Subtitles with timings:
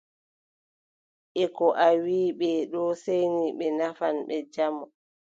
[1.43, 4.83] E ko a wii ɓe ɗo seeyni ɓe nafan ɓe jamu.